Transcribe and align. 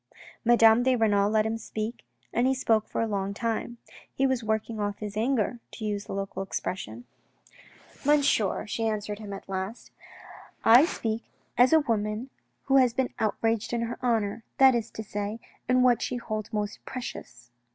Madame 0.43 0.81
de 0.81 0.95
Renal 0.95 1.29
let 1.29 1.45
him 1.45 1.59
speak 1.59 2.03
and 2.33 2.47
he 2.47 2.55
spoke 2.55 2.87
for 2.89 3.01
a 3.01 3.05
long 3.07 3.35
time. 3.35 3.77
He 4.11 4.25
was 4.25 4.43
working 4.43 4.79
off 4.79 4.97
his 4.97 5.15
anger, 5.15 5.59
to 5.73 5.85
use 5.85 6.05
the 6.05 6.13
local 6.13 6.41
expression. 6.41 7.05
DIALOGUE 8.01 8.05
WITH 8.05 8.05
A 8.05 8.17
MASTER 8.17 8.47
135" 8.47 8.57
Monsieur," 8.57 8.67
she 8.67 8.87
answered 8.87 9.19
him 9.19 9.31
at 9.33 9.47
last," 9.47 9.91
I 10.79 10.85
speak 10.85 11.23
as 11.55 11.71
a 11.71 11.81
woman 11.81 12.31
who 12.63 12.77
has 12.77 12.93
been 12.93 13.13
outraged 13.19 13.73
in 13.73 13.81
her 13.81 13.99
honour, 14.01 14.43
that 14.57 14.73
is 14.73 14.89
to 14.89 15.03
say, 15.03 15.39
in 15.69 15.83
what 15.83 16.01
she 16.01 16.15
holds 16.15 16.51
most 16.51 16.83
precious." 16.83 17.51